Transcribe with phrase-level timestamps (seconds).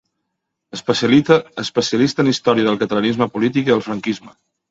[1.65, 4.35] Especialista en història del catalanisme polític i del franquisme.